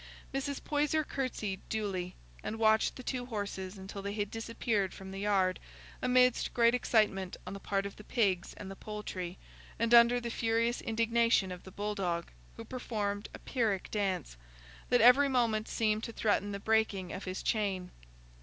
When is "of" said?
7.85-7.97, 11.51-11.65, 17.13-17.25